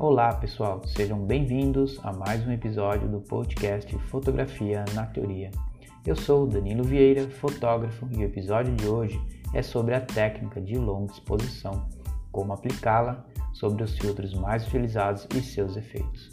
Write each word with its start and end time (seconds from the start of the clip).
Olá 0.00 0.32
pessoal, 0.32 0.80
sejam 0.86 1.18
bem-vindos 1.18 1.98
a 2.04 2.12
mais 2.12 2.46
um 2.46 2.52
episódio 2.52 3.08
do 3.08 3.20
podcast 3.20 3.92
Fotografia 3.98 4.84
na 4.94 5.04
Teoria. 5.06 5.50
Eu 6.06 6.14
sou 6.14 6.46
Danilo 6.46 6.84
Vieira, 6.84 7.28
fotógrafo, 7.28 8.06
e 8.12 8.18
o 8.18 8.22
episódio 8.22 8.72
de 8.76 8.86
hoje 8.86 9.20
é 9.52 9.60
sobre 9.60 9.96
a 9.96 10.00
técnica 10.00 10.60
de 10.60 10.76
longa 10.76 11.12
exposição, 11.12 11.88
como 12.30 12.52
aplicá-la 12.52 13.26
sobre 13.52 13.82
os 13.82 13.98
filtros 13.98 14.34
mais 14.34 14.64
utilizados 14.68 15.26
e 15.34 15.42
seus 15.42 15.76
efeitos. 15.76 16.30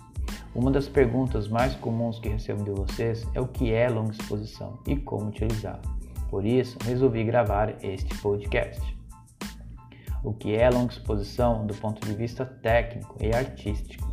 Uma 0.54 0.70
das 0.70 0.88
perguntas 0.88 1.48
mais 1.48 1.74
comuns 1.74 2.20
que 2.20 2.30
recebo 2.30 2.64
de 2.64 2.70
vocês 2.70 3.28
é 3.34 3.42
o 3.42 3.48
que 3.48 3.74
é 3.74 3.90
longa 3.90 4.12
exposição 4.12 4.78
e 4.86 4.96
como 4.96 5.30
utilizá-la. 5.30 5.82
Por 6.30 6.46
isso, 6.46 6.78
resolvi 6.86 7.24
gravar 7.24 7.84
este 7.84 8.16
podcast 8.20 8.96
o 10.26 10.34
que 10.34 10.56
é 10.56 10.70
longa 10.70 10.92
exposição 10.92 11.66
do 11.66 11.74
ponto 11.76 12.06
de 12.06 12.14
vista 12.14 12.46
técnico 12.46 13.16
e 13.22 13.34
artístico. 13.34 14.06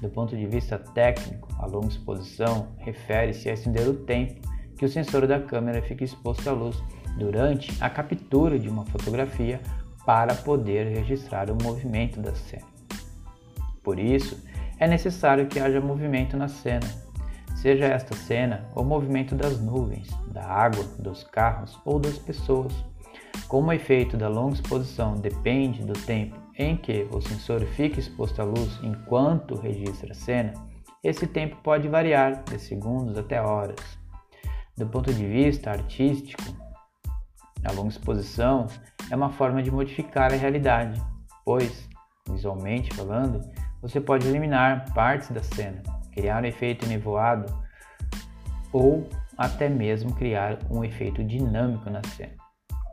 Do 0.00 0.08
ponto 0.10 0.36
de 0.36 0.46
vista 0.46 0.78
técnico, 0.78 1.48
a 1.58 1.66
longa 1.66 1.88
exposição 1.88 2.68
refere-se 2.78 3.48
a 3.48 3.54
estender 3.54 3.88
o 3.88 3.94
tempo 3.94 4.46
que 4.76 4.84
o 4.84 4.88
sensor 4.88 5.26
da 5.26 5.40
câmera 5.40 5.82
fica 5.82 6.04
exposto 6.04 6.48
à 6.48 6.52
luz 6.52 6.80
durante 7.18 7.76
a 7.82 7.90
captura 7.90 8.58
de 8.58 8.68
uma 8.68 8.84
fotografia 8.84 9.60
para 10.06 10.34
poder 10.34 10.86
registrar 10.94 11.50
o 11.50 11.56
movimento 11.62 12.20
da 12.20 12.34
cena. 12.34 12.66
Por 13.82 13.98
isso, 13.98 14.40
é 14.78 14.86
necessário 14.86 15.46
que 15.46 15.58
haja 15.58 15.80
movimento 15.80 16.36
na 16.36 16.46
cena, 16.46 16.86
seja 17.56 17.86
esta 17.86 18.14
cena 18.14 18.68
o 18.74 18.84
movimento 18.84 19.34
das 19.34 19.60
nuvens, 19.60 20.08
da 20.28 20.44
água, 20.44 20.84
dos 20.98 21.24
carros 21.24 21.76
ou 21.84 21.98
das 21.98 22.18
pessoas. 22.18 22.72
Como 23.48 23.68
o 23.70 23.72
efeito 23.72 24.14
da 24.14 24.28
longa 24.28 24.56
exposição 24.56 25.14
depende 25.14 25.82
do 25.82 25.94
tempo 25.94 26.36
em 26.58 26.76
que 26.76 27.08
o 27.10 27.18
sensor 27.18 27.64
fica 27.64 27.98
exposto 27.98 28.42
à 28.42 28.44
luz 28.44 28.78
enquanto 28.82 29.58
registra 29.58 30.12
a 30.12 30.14
cena, 30.14 30.52
esse 31.02 31.26
tempo 31.26 31.56
pode 31.62 31.88
variar 31.88 32.44
de 32.44 32.58
segundos 32.58 33.16
até 33.16 33.40
horas. 33.40 33.98
Do 34.76 34.86
ponto 34.86 35.14
de 35.14 35.26
vista 35.26 35.70
artístico, 35.70 36.42
a 37.64 37.72
longa 37.72 37.88
exposição 37.88 38.66
é 39.10 39.16
uma 39.16 39.30
forma 39.30 39.62
de 39.62 39.70
modificar 39.70 40.30
a 40.30 40.36
realidade, 40.36 41.00
pois, 41.42 41.88
visualmente 42.28 42.94
falando, 42.94 43.40
você 43.80 43.98
pode 43.98 44.28
eliminar 44.28 44.92
partes 44.92 45.30
da 45.30 45.42
cena, 45.42 45.82
criar 46.12 46.42
um 46.42 46.46
efeito 46.46 46.86
nevoado 46.86 47.46
ou 48.74 49.08
até 49.38 49.70
mesmo 49.70 50.14
criar 50.14 50.58
um 50.70 50.84
efeito 50.84 51.24
dinâmico 51.24 51.88
na 51.88 52.02
cena. 52.08 52.47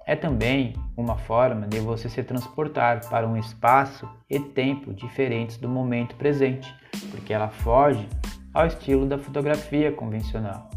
É 0.08 0.16
também 0.16 0.74
uma 0.96 1.18
forma 1.18 1.68
de 1.68 1.80
você 1.80 2.08
se 2.08 2.24
transportar 2.24 3.10
para 3.10 3.28
um 3.28 3.36
espaço 3.36 4.08
e 4.30 4.40
tempo 4.40 4.94
diferentes 4.94 5.58
do 5.58 5.68
momento 5.68 6.16
presente, 6.16 6.72
porque 7.10 7.34
ela 7.34 7.50
foge 7.50 8.08
ao 8.54 8.68
estilo 8.68 9.08
da 9.08 9.18
fotografia 9.18 9.92
convencional. 9.92 10.70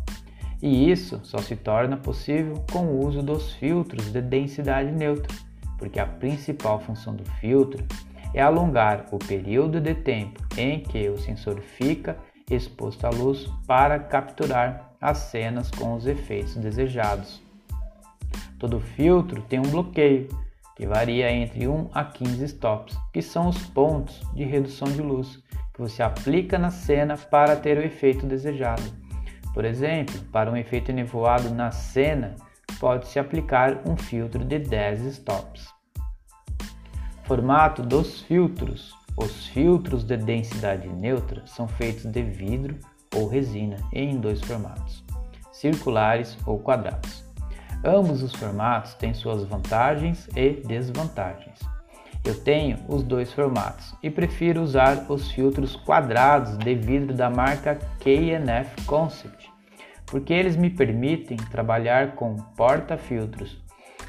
E 0.62 0.90
isso 0.90 1.20
só 1.22 1.38
se 1.38 1.54
torna 1.54 1.96
possível 1.96 2.64
com 2.72 2.86
o 2.86 3.06
uso 3.06 3.22
dos 3.22 3.52
filtros 3.54 4.10
de 4.10 4.22
densidade 4.22 4.90
neutra, 4.90 5.32
porque 5.76 6.00
a 6.00 6.06
principal 6.06 6.80
função 6.80 7.14
do 7.14 7.24
filtro 7.32 7.84
é 8.32 8.40
alongar 8.40 9.06
o 9.12 9.18
período 9.18 9.80
de 9.80 9.94
tempo 9.94 10.42
em 10.56 10.80
que 10.80 11.08
o 11.08 11.18
sensor 11.18 11.60
fica 11.60 12.16
exposto 12.50 13.04
à 13.04 13.10
luz 13.10 13.46
para 13.66 13.98
capturar 13.98 14.94
as 15.00 15.18
cenas 15.18 15.70
com 15.70 15.94
os 15.94 16.06
efeitos 16.06 16.56
desejados. 16.56 17.47
Todo 18.58 18.80
filtro 18.80 19.42
tem 19.42 19.58
um 19.58 19.70
bloqueio, 19.70 20.28
que 20.76 20.86
varia 20.86 21.30
entre 21.30 21.66
1 21.66 21.90
a 21.92 22.04
15 22.04 22.44
stops, 22.44 22.96
que 23.12 23.22
são 23.22 23.48
os 23.48 23.58
pontos 23.66 24.20
de 24.34 24.44
redução 24.44 24.88
de 24.88 25.00
luz 25.00 25.42
que 25.74 25.80
você 25.80 26.02
aplica 26.02 26.58
na 26.58 26.70
cena 26.70 27.16
para 27.16 27.54
ter 27.54 27.78
o 27.78 27.84
efeito 27.84 28.26
desejado. 28.26 28.82
Por 29.54 29.64
exemplo, 29.64 30.20
para 30.32 30.50
um 30.50 30.56
efeito 30.56 30.92
nevoado 30.92 31.50
na 31.50 31.70
cena, 31.70 32.34
pode-se 32.80 33.18
aplicar 33.18 33.82
um 33.88 33.96
filtro 33.96 34.44
de 34.44 34.58
10 34.58 35.02
stops. 35.02 35.68
Formato 37.24 37.82
dos 37.82 38.22
filtros. 38.22 38.94
Os 39.16 39.48
filtros 39.48 40.04
de 40.04 40.16
densidade 40.16 40.88
neutra 40.88 41.44
são 41.46 41.66
feitos 41.66 42.04
de 42.04 42.22
vidro 42.22 42.78
ou 43.14 43.26
resina 43.26 43.76
em 43.92 44.16
dois 44.16 44.40
formatos, 44.40 45.04
circulares 45.50 46.38
ou 46.46 46.60
quadrados. 46.60 47.27
Ambos 47.84 48.24
os 48.24 48.34
formatos 48.34 48.94
têm 48.94 49.14
suas 49.14 49.44
vantagens 49.44 50.28
e 50.34 50.50
desvantagens. 50.66 51.60
Eu 52.24 52.34
tenho 52.42 52.78
os 52.88 53.04
dois 53.04 53.32
formatos 53.32 53.94
e 54.02 54.10
prefiro 54.10 54.60
usar 54.60 55.06
os 55.08 55.30
filtros 55.30 55.76
quadrados 55.76 56.58
de 56.58 56.74
vidro 56.74 57.14
da 57.14 57.30
marca 57.30 57.78
K&F 58.00 58.84
Concept, 58.84 59.48
porque 60.06 60.32
eles 60.32 60.56
me 60.56 60.68
permitem 60.68 61.36
trabalhar 61.36 62.16
com 62.16 62.34
porta-filtros 62.56 63.62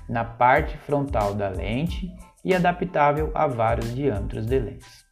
na 0.08 0.26
parte 0.26 0.76
frontal 0.80 1.36
da 1.36 1.50
lente 1.50 2.12
e 2.44 2.56
adaptável 2.56 3.32
a 3.36 3.46
vários 3.46 3.94
diâmetros 3.94 4.48
de 4.48 4.58
lentes. 4.58 5.06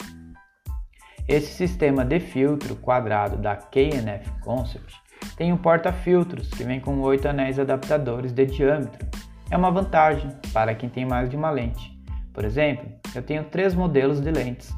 Esse 1.27 1.53
sistema 1.53 2.03
de 2.03 2.19
filtro 2.19 2.75
quadrado 2.75 3.37
da 3.37 3.55
K&F 3.55 4.31
Concept 4.41 5.06
tem 5.35 5.53
um 5.53 5.57
porta-filtros 5.57 6.49
que 6.49 6.63
vem 6.63 6.79
com 6.79 6.99
oito 7.01 7.27
anéis 7.27 7.59
adaptadores 7.59 8.31
de 8.31 8.45
diâmetro. 8.45 9.07
É 9.49 9.57
uma 9.57 9.71
vantagem 9.71 10.29
para 10.51 10.75
quem 10.75 10.89
tem 10.89 11.05
mais 11.05 11.29
de 11.29 11.35
uma 11.35 11.49
lente. 11.49 11.97
Por 12.33 12.43
exemplo, 12.43 12.87
eu 13.15 13.21
tenho 13.21 13.43
três 13.45 13.73
modelos 13.73 14.19
de 14.19 14.31
lentes, 14.31 14.73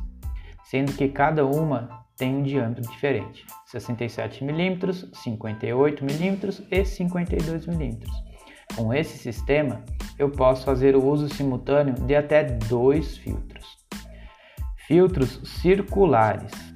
sendo 0.63 0.93
que 0.93 1.07
cada 1.07 1.45
uma 1.45 2.05
tem 2.15 2.35
um 2.35 2.43
diâmetro 2.43 2.83
diferente: 2.83 3.45
67 3.65 4.43
mm, 4.43 4.79
58 5.13 6.03
mm 6.03 6.67
e 6.69 6.85
52 6.85 7.67
mm. 7.67 7.99
Com 8.75 8.93
esse 8.93 9.17
sistema, 9.17 9.83
eu 10.17 10.29
posso 10.29 10.65
fazer 10.65 10.95
o 10.95 11.03
uso 11.03 11.33
simultâneo 11.33 11.95
de 11.95 12.15
até 12.15 12.43
dois 12.43 13.17
filtros. 13.17 13.65
Filtros 14.87 15.41
circulares 15.61 16.68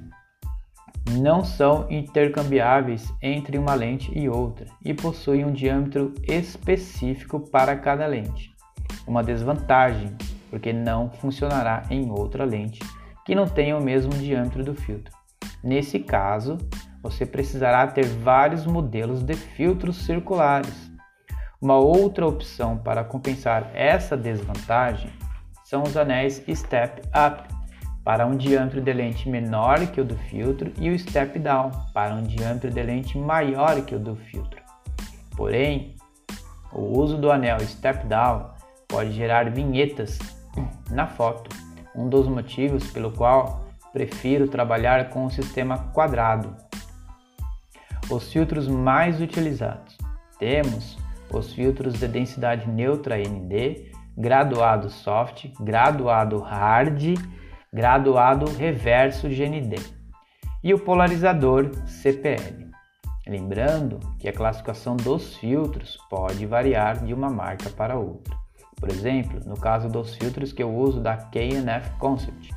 não 1.11 1.43
são 1.43 1.85
intercambiáveis 1.89 3.13
entre 3.21 3.57
uma 3.57 3.73
lente 3.73 4.11
e 4.17 4.29
outra 4.29 4.65
e 4.83 4.93
possuem 4.93 5.45
um 5.45 5.51
diâmetro 5.51 6.13
específico 6.27 7.39
para 7.39 7.75
cada 7.75 8.05
lente. 8.05 8.51
Uma 9.05 9.23
desvantagem, 9.23 10.15
porque 10.49 10.71
não 10.71 11.09
funcionará 11.09 11.83
em 11.89 12.09
outra 12.09 12.45
lente 12.45 12.79
que 13.25 13.35
não 13.35 13.47
tenha 13.47 13.77
o 13.77 13.83
mesmo 13.83 14.11
diâmetro 14.13 14.63
do 14.63 14.73
filtro. 14.73 15.13
Nesse 15.63 15.99
caso, 15.99 16.57
você 17.01 17.25
precisará 17.25 17.85
ter 17.87 18.05
vários 18.05 18.65
modelos 18.65 19.23
de 19.23 19.33
filtros 19.33 19.97
circulares. 20.05 20.91
Uma 21.61 21.77
outra 21.77 22.27
opção 22.27 22.77
para 22.77 23.03
compensar 23.03 23.71
essa 23.73 24.17
desvantagem 24.17 25.09
são 25.63 25.83
os 25.83 25.95
anéis 25.95 26.43
Step 26.53 27.01
Up, 27.07 27.47
para 28.03 28.25
um 28.25 28.35
diâmetro 28.35 28.81
de 28.81 28.91
lente 28.91 29.29
menor 29.29 29.87
que 29.87 30.01
o 30.01 30.05
do 30.05 30.15
filtro 30.15 30.71
e 30.77 30.89
o 30.89 30.99
step 30.99 31.39
down 31.39 31.71
para 31.93 32.13
um 32.13 32.23
diâmetro 32.23 32.69
de 32.69 32.83
lente 32.83 33.17
maior 33.17 33.81
que 33.81 33.95
o 33.95 33.99
do 33.99 34.15
filtro. 34.15 34.61
Porém, 35.35 35.95
o 36.71 36.99
uso 36.99 37.17
do 37.17 37.31
anel 37.31 37.59
step 37.61 38.05
down 38.07 38.49
pode 38.87 39.11
gerar 39.11 39.49
vinhetas 39.49 40.19
na 40.91 41.07
foto, 41.07 41.49
um 41.95 42.09
dos 42.09 42.27
motivos 42.27 42.91
pelo 42.91 43.11
qual 43.11 43.65
prefiro 43.91 44.47
trabalhar 44.47 45.09
com 45.09 45.25
o 45.25 45.31
sistema 45.31 45.77
quadrado. 45.93 46.55
Os 48.09 48.31
filtros 48.31 48.67
mais 48.67 49.21
utilizados 49.21 49.97
temos 50.37 50.97
os 51.31 51.53
filtros 51.53 51.93
de 51.93 52.07
densidade 52.07 52.67
neutra 52.67 53.17
ND, 53.17 53.91
graduado 54.17 54.89
soft, 54.89 55.47
graduado 55.59 56.39
hard 56.39 57.15
graduado 57.73 58.45
reverso 58.55 59.27
GND 59.27 59.77
e 60.63 60.75
o 60.75 60.79
polarizador 60.79 61.71
CPL. 61.87 62.67
Lembrando 63.25 63.99
que 64.19 64.29
a 64.29 64.33
classificação 64.33 64.95
dos 64.95 65.35
filtros 65.37 65.97
pode 66.07 66.45
variar 66.45 67.03
de 67.03 67.15
uma 67.15 67.31
marca 67.31 67.71
para 67.71 67.97
outra. 67.97 68.37
Por 68.79 68.89
exemplo, 68.89 69.39
no 69.45 69.59
caso 69.59 69.89
dos 69.89 70.15
filtros 70.15 70.53
que 70.53 70.61
eu 70.61 70.71
uso 70.71 71.01
da 71.01 71.17
K&F 71.17 71.89
Concept, 71.97 72.53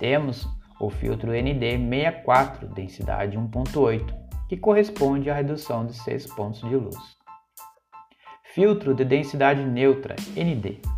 temos 0.00 0.48
o 0.80 0.90
filtro 0.90 1.30
ND64 1.30 2.66
densidade 2.74 3.38
1.8, 3.38 4.04
que 4.48 4.56
corresponde 4.56 5.30
à 5.30 5.34
redução 5.34 5.86
de 5.86 5.94
6 5.94 6.26
pontos 6.34 6.60
de 6.60 6.74
luz. 6.74 6.96
Filtro 8.42 8.94
de 8.94 9.04
densidade 9.04 9.62
neutra 9.62 10.16
ND 10.34 10.95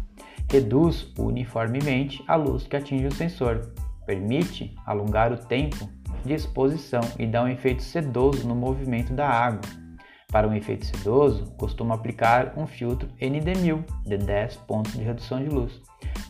reduz 0.51 1.13
uniformemente 1.19 2.25
a 2.27 2.35
luz 2.35 2.67
que 2.67 2.77
atinge 2.77 3.07
o 3.07 3.15
sensor, 3.15 3.73
permite 4.07 4.75
alongar 4.87 5.33
o 5.33 5.37
tempo 5.37 5.89
de 6.25 6.33
exposição 6.33 7.03
e 7.19 7.27
dá 7.27 7.43
um 7.43 7.49
efeito 7.49 7.83
sedoso 7.83 8.49
no 8.49 8.55
movimento 8.55 9.13
da 9.13 9.29
água. 9.29 9.63
Para 10.31 10.47
um 10.47 10.55
efeito 10.55 10.85
sedoso, 10.85 11.45
costumo 11.57 11.93
aplicar 11.93 12.53
um 12.57 12.67
filtro 12.67 13.09
ND1000 13.21 13.85
de 14.05 14.19
10 14.19 14.57
pontos 14.59 14.93
de 14.93 15.03
redução 15.03 15.43
de 15.43 15.49
luz. 15.49 15.81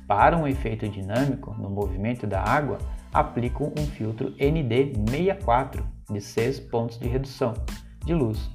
Para 0.06 0.36
um 0.36 0.46
efeito 0.46 0.88
dinâmico 0.88 1.54
no 1.58 1.68
movimento 1.68 2.26
da 2.26 2.40
água, 2.40 2.78
aplicam 3.12 3.72
um 3.78 3.86
filtro 3.86 4.32
ND64 4.36 5.84
de 6.10 6.20
6 6.20 6.60
pontos 6.60 6.98
de 6.98 7.08
redução 7.08 7.54
de 8.04 8.14
luz. 8.14 8.50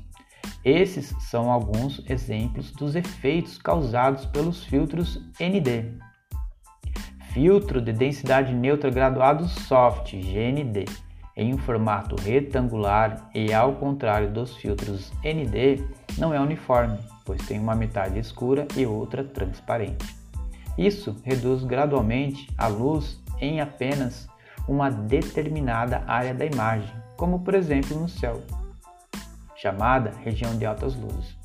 Esses 0.64 1.14
são 1.20 1.52
alguns 1.52 2.02
exemplos 2.10 2.72
dos 2.72 2.96
efeitos 2.96 3.58
causados 3.58 4.26
pelos 4.26 4.64
filtros 4.64 5.22
ND. 5.38 5.92
Filtro 7.34 7.82
de 7.82 7.92
densidade 7.92 8.54
neutra 8.54 8.90
graduado 8.90 9.46
soft, 9.48 10.14
GND, 10.14 10.86
em 11.36 11.54
um 11.54 11.58
formato 11.58 12.16
retangular 12.16 13.30
e 13.36 13.52
ao 13.52 13.74
contrário 13.74 14.32
dos 14.32 14.56
filtros 14.56 15.12
ND, 15.24 15.84
não 16.18 16.34
é 16.34 16.40
uniforme, 16.40 16.98
pois 17.26 17.46
tem 17.46 17.60
uma 17.60 17.76
metade 17.76 18.18
escura 18.18 18.66
e 18.78 18.86
outra 18.86 19.24
transparente. 19.24 20.16
Isso 20.78 21.20
reduz 21.26 21.64
gradualmente 21.64 22.48
a 22.58 22.68
luz 22.68 23.20
em 23.42 23.60
apenas 23.60 24.30
uma 24.68 24.90
determinada 24.90 26.04
área 26.08 26.34
da 26.34 26.46
imagem, 26.46 26.94
como 27.18 27.40
por 27.40 27.54
exemplo 27.54 28.00
no 28.00 28.08
céu, 28.08 28.42
chamada 29.64 30.12
região 30.22 30.58
de 30.58 30.66
altas 30.66 30.94
luzes. 30.94 31.38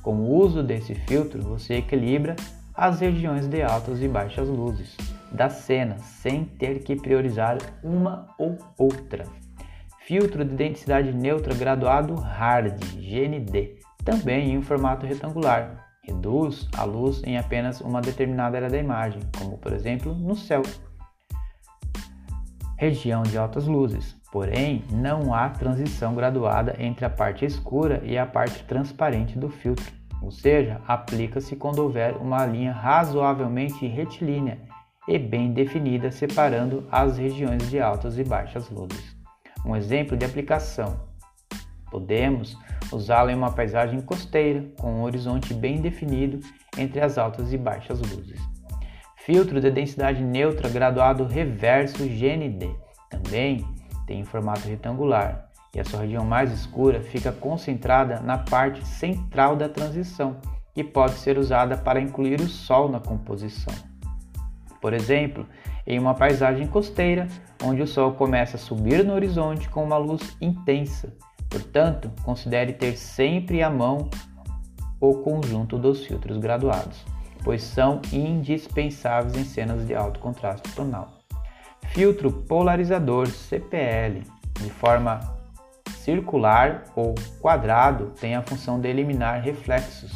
Com 0.00 0.20
o 0.20 0.36
uso 0.36 0.62
desse 0.62 0.94
filtro, 0.94 1.42
você 1.42 1.74
equilibra 1.74 2.36
as 2.72 3.00
regiões 3.00 3.48
de 3.48 3.60
altas 3.60 4.00
e 4.00 4.06
baixas 4.06 4.48
luzes 4.48 4.96
da 5.32 5.50
cena 5.50 5.98
sem 5.98 6.44
ter 6.44 6.84
que 6.84 6.94
priorizar 6.94 7.58
uma 7.82 8.28
ou 8.38 8.56
outra. 8.78 9.24
Filtro 10.06 10.44
de 10.44 10.54
densidade 10.54 11.12
neutra 11.12 11.52
graduado 11.54 12.14
HARD, 12.14 12.78
GND, 12.94 13.80
também 14.04 14.52
em 14.52 14.58
um 14.58 14.62
formato 14.62 15.04
retangular. 15.04 15.84
Reduz 16.04 16.68
a 16.76 16.84
luz 16.84 17.20
em 17.24 17.36
apenas 17.36 17.80
uma 17.80 18.00
determinada 18.00 18.58
área 18.58 18.70
da 18.70 18.78
imagem, 18.78 19.20
como 19.36 19.58
por 19.58 19.72
exemplo 19.72 20.14
no 20.14 20.36
céu. 20.36 20.62
Região 22.78 23.24
de 23.24 23.36
altas 23.36 23.66
luzes. 23.66 24.16
Porém, 24.36 24.84
não 24.90 25.32
há 25.32 25.48
transição 25.48 26.14
graduada 26.14 26.76
entre 26.78 27.06
a 27.06 27.08
parte 27.08 27.46
escura 27.46 28.02
e 28.04 28.18
a 28.18 28.26
parte 28.26 28.62
transparente 28.64 29.38
do 29.38 29.48
filtro, 29.48 29.90
ou 30.20 30.30
seja, 30.30 30.78
aplica-se 30.86 31.56
quando 31.56 31.78
houver 31.78 32.14
uma 32.18 32.44
linha 32.44 32.70
razoavelmente 32.70 33.86
retilínea 33.86 34.58
e 35.08 35.18
bem 35.18 35.54
definida 35.54 36.12
separando 36.12 36.86
as 36.92 37.16
regiões 37.16 37.70
de 37.70 37.80
altas 37.80 38.18
e 38.18 38.24
baixas 38.24 38.68
luzes. 38.68 39.16
Um 39.64 39.74
exemplo 39.74 40.18
de 40.18 40.26
aplicação: 40.26 41.00
podemos 41.90 42.58
usá-lo 42.92 43.30
em 43.30 43.34
uma 43.34 43.52
paisagem 43.52 44.02
costeira 44.02 44.66
com 44.78 44.96
um 44.96 45.02
horizonte 45.04 45.54
bem 45.54 45.80
definido 45.80 46.40
entre 46.76 47.00
as 47.00 47.16
altas 47.16 47.54
e 47.54 47.56
baixas 47.56 48.00
luzes. 48.00 48.38
Filtro 49.16 49.62
de 49.62 49.70
densidade 49.70 50.22
neutra 50.22 50.68
graduado 50.68 51.24
reverso 51.24 52.06
GND 52.06 52.68
também 53.08 53.64
tem 54.06 54.24
formato 54.24 54.68
retangular 54.68 55.48
e 55.74 55.80
a 55.80 55.84
sua 55.84 56.00
região 56.00 56.24
mais 56.24 56.52
escura 56.52 57.02
fica 57.02 57.30
concentrada 57.30 58.20
na 58.20 58.38
parte 58.38 58.86
central 58.86 59.56
da 59.56 59.68
transição, 59.68 60.36
que 60.72 60.82
pode 60.82 61.14
ser 61.14 61.36
usada 61.36 61.76
para 61.76 62.00
incluir 62.00 62.40
o 62.40 62.48
sol 62.48 62.88
na 62.88 63.00
composição. 63.00 63.74
Por 64.80 64.94
exemplo, 64.94 65.46
em 65.86 65.98
uma 65.98 66.14
paisagem 66.14 66.66
costeira, 66.66 67.28
onde 67.62 67.82
o 67.82 67.86
sol 67.86 68.12
começa 68.12 68.56
a 68.56 68.60
subir 68.60 69.04
no 69.04 69.14
horizonte 69.14 69.68
com 69.68 69.84
uma 69.84 69.98
luz 69.98 70.36
intensa. 70.40 71.12
Portanto, 71.50 72.10
considere 72.24 72.72
ter 72.72 72.96
sempre 72.96 73.62
à 73.62 73.70
mão 73.70 74.08
o 75.00 75.14
conjunto 75.16 75.78
dos 75.78 76.06
filtros 76.06 76.38
graduados, 76.38 77.04
pois 77.44 77.62
são 77.62 78.00
indispensáveis 78.12 79.36
em 79.36 79.44
cenas 79.44 79.86
de 79.86 79.94
alto 79.94 80.20
contraste 80.20 80.74
tonal. 80.74 81.15
Filtro 81.96 82.30
polarizador 82.30 83.26
CPL, 83.26 84.22
de 84.60 84.68
forma 84.68 85.18
circular 85.94 86.84
ou 86.94 87.14
quadrado, 87.40 88.12
tem 88.20 88.34
a 88.34 88.42
função 88.42 88.78
de 88.78 88.86
eliminar 88.86 89.40
reflexos. 89.40 90.12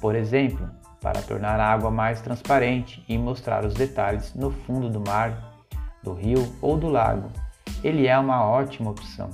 Por 0.00 0.14
exemplo, 0.14 0.66
para 0.98 1.20
tornar 1.20 1.60
a 1.60 1.70
água 1.70 1.90
mais 1.90 2.22
transparente 2.22 3.04
e 3.06 3.18
mostrar 3.18 3.66
os 3.66 3.74
detalhes 3.74 4.34
no 4.34 4.50
fundo 4.50 4.88
do 4.88 4.98
mar, 4.98 5.60
do 6.02 6.14
rio 6.14 6.50
ou 6.62 6.78
do 6.78 6.88
lago. 6.88 7.30
Ele 7.84 8.06
é 8.06 8.18
uma 8.18 8.42
ótima 8.42 8.92
opção. 8.92 9.28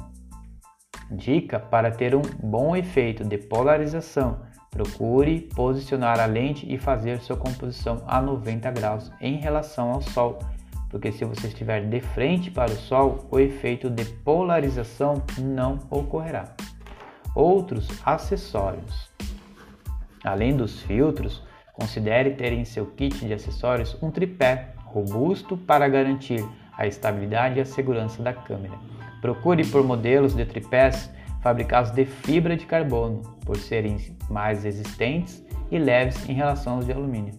Dica 1.09 1.61
para 1.61 1.93
ter 1.93 2.17
um 2.17 2.23
bom 2.43 2.75
efeito 2.75 3.23
de 3.23 3.39
polarização: 3.39 4.41
procure 4.73 5.43
posicionar 5.55 6.19
a 6.19 6.27
lente 6.27 6.67
e 6.69 6.77
fazer 6.77 7.21
sua 7.21 7.37
composição 7.37 8.03
a 8.09 8.21
90 8.21 8.69
graus 8.73 9.13
em 9.21 9.37
relação 9.37 9.93
ao 9.93 10.03
Sol, 10.03 10.41
porque 10.89 11.13
se 11.13 11.25
você 11.25 11.49
estiver 11.49 11.87
de 11.87 12.01
frente 12.01 12.51
para 12.51 12.71
o 12.71 12.77
Sol, 12.77 13.27
o 13.31 13.39
efeito 13.39 13.91
de 13.91 14.05
polarização 14.05 15.23
não 15.39 15.79
ocorrerá. 15.91 16.55
Outros 17.35 17.89
acessórios. 18.05 19.11
Além 20.25 20.57
dos 20.57 20.83
filtros, 20.83 21.43
Considere 21.79 22.31
ter 22.31 22.53
em 22.53 22.65
seu 22.65 22.87
kit 22.87 23.25
de 23.25 23.33
acessórios 23.33 23.97
um 24.03 24.11
tripé 24.11 24.71
robusto 24.79 25.57
para 25.57 25.89
garantir 25.89 26.45
a 26.77 26.89
estabilidade 26.89 27.59
e 27.59 27.63
a 27.63 27.65
segurança 27.65 28.21
da 28.21 28.33
câmera. 28.33 28.75
Procure 29.21 29.65
por 29.65 29.85
modelos 29.85 30.35
de 30.35 30.45
tripés 30.45 31.09
fabricados 31.41 31.93
de 31.93 32.05
fibra 32.05 32.57
de 32.57 32.67
carbono, 32.67 33.23
por 33.47 33.57
serem 33.57 33.97
mais 34.29 34.65
resistentes 34.65 35.41
e 35.71 35.79
leves 35.79 36.29
em 36.29 36.33
relação 36.33 36.75
aos 36.75 36.87
de 36.87 36.91
alumínio. 36.93 37.35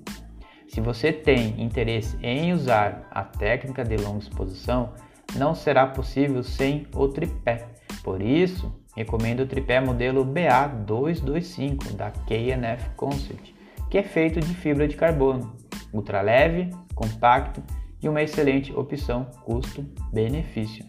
Se 0.79 0.83
você 0.83 1.11
tem 1.11 1.61
interesse 1.61 2.17
em 2.23 2.53
usar 2.53 3.05
a 3.11 3.21
técnica 3.21 3.83
de 3.83 3.97
longa 3.97 4.19
exposição, 4.19 4.93
não 5.35 5.53
será 5.53 5.85
possível 5.85 6.41
sem 6.41 6.87
o 6.95 7.05
tripé. 7.09 7.67
Por 8.01 8.21
isso, 8.21 8.73
recomendo 8.95 9.41
o 9.41 9.45
tripé 9.45 9.81
modelo 9.81 10.25
BA225 10.25 11.91
da 11.97 12.11
KNF 12.11 12.91
Concept 12.95 13.53
que 13.89 13.97
é 13.97 14.03
feito 14.03 14.39
de 14.39 14.53
fibra 14.53 14.87
de 14.87 14.95
carbono, 14.95 15.53
ultra 15.91 16.21
leve, 16.21 16.69
compacto 16.95 17.61
e 18.01 18.07
uma 18.07 18.23
excelente 18.23 18.71
opção 18.71 19.25
custo-benefício. 19.43 20.85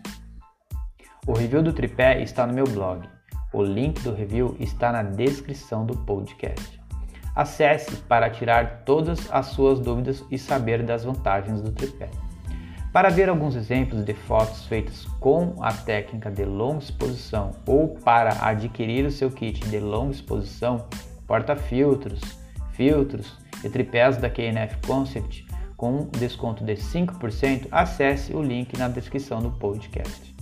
O 1.26 1.32
review 1.32 1.64
do 1.64 1.72
tripé 1.72 2.22
está 2.22 2.46
no 2.46 2.54
meu 2.54 2.64
blog. 2.64 3.08
O 3.52 3.60
link 3.60 4.00
do 4.02 4.14
review 4.14 4.54
está 4.60 4.92
na 4.92 5.02
descrição 5.02 5.84
do 5.84 5.96
podcast. 5.98 6.79
Acesse 7.34 7.96
para 7.96 8.30
tirar 8.30 8.82
todas 8.84 9.30
as 9.32 9.46
suas 9.46 9.78
dúvidas 9.78 10.24
e 10.30 10.38
saber 10.38 10.82
das 10.82 11.04
vantagens 11.04 11.60
do 11.60 11.72
tripé. 11.72 12.10
Para 12.92 13.08
ver 13.08 13.28
alguns 13.28 13.54
exemplos 13.54 14.04
de 14.04 14.14
fotos 14.14 14.66
feitas 14.66 15.06
com 15.20 15.54
a 15.60 15.72
técnica 15.72 16.30
de 16.30 16.44
longa 16.44 16.82
exposição 16.82 17.52
ou 17.66 17.88
para 17.88 18.44
adquirir 18.44 19.06
o 19.06 19.10
seu 19.10 19.30
kit 19.30 19.60
de 19.68 19.78
longa 19.78 20.12
exposição, 20.12 20.86
porta-filtros, 21.26 22.20
filtros 22.72 23.38
e 23.62 23.68
tripés 23.68 24.16
da 24.16 24.28
KNF 24.28 24.76
Concept 24.86 25.50
com 25.80 26.08
desconto 26.18 26.62
de 26.62 26.74
5%, 26.74 27.68
acesse 27.70 28.36
o 28.36 28.42
link 28.42 28.76
na 28.76 28.86
descrição 28.86 29.40
do 29.40 29.50
podcast. 29.52 30.34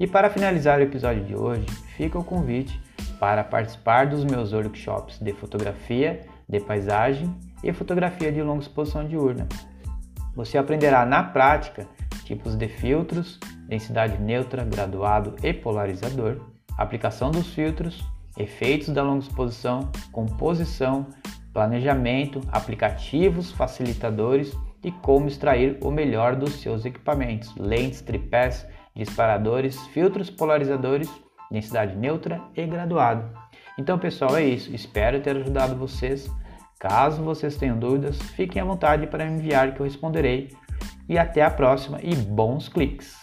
E 0.00 0.08
para 0.08 0.28
finalizar 0.28 0.80
o 0.80 0.82
episódio 0.82 1.22
de 1.22 1.36
hoje, 1.36 1.66
fica 1.96 2.18
o 2.18 2.24
convite 2.24 2.80
para 3.22 3.44
participar 3.44 4.08
dos 4.08 4.24
meus 4.24 4.52
workshops 4.52 5.20
de 5.20 5.32
fotografia, 5.32 6.26
de 6.48 6.58
paisagem 6.58 7.32
e 7.62 7.72
fotografia 7.72 8.32
de 8.32 8.42
longa 8.42 8.62
exposição 8.62 9.06
diurna. 9.06 9.46
Você 10.34 10.58
aprenderá 10.58 11.06
na 11.06 11.22
prática 11.22 11.86
tipos 12.24 12.56
de 12.56 12.66
filtros, 12.66 13.38
densidade 13.68 14.20
neutra, 14.20 14.64
graduado 14.64 15.36
e 15.40 15.54
polarizador, 15.54 16.40
aplicação 16.76 17.30
dos 17.30 17.46
filtros, 17.54 18.04
efeitos 18.36 18.88
da 18.88 19.04
longa 19.04 19.22
exposição, 19.22 19.88
composição, 20.10 21.06
planejamento, 21.52 22.40
aplicativos 22.50 23.52
facilitadores 23.52 24.52
e 24.82 24.90
como 24.90 25.28
extrair 25.28 25.78
o 25.80 25.92
melhor 25.92 26.34
dos 26.34 26.54
seus 26.54 26.84
equipamentos, 26.84 27.54
lentes, 27.54 28.00
tripés, 28.00 28.66
disparadores, 28.96 29.80
filtros 29.86 30.28
polarizadores, 30.28 31.08
densidade 31.52 31.94
neutra 31.94 32.40
e 32.56 32.66
graduado. 32.66 33.30
Então, 33.78 33.98
pessoal, 33.98 34.36
é 34.36 34.44
isso. 34.44 34.74
Espero 34.74 35.20
ter 35.20 35.36
ajudado 35.36 35.76
vocês. 35.76 36.30
Caso 36.80 37.22
vocês 37.22 37.56
tenham 37.56 37.78
dúvidas, 37.78 38.20
fiquem 38.20 38.60
à 38.60 38.64
vontade 38.64 39.06
para 39.06 39.24
me 39.24 39.38
enviar 39.38 39.72
que 39.72 39.80
eu 39.80 39.84
responderei. 39.84 40.50
E 41.08 41.16
até 41.16 41.42
a 41.42 41.50
próxima 41.50 42.00
e 42.02 42.14
bons 42.14 42.68
cliques! 42.68 43.22